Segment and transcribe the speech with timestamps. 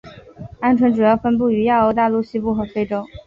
[0.61, 3.05] 鹌鹑主要分布于欧亚大陆西部和非洲。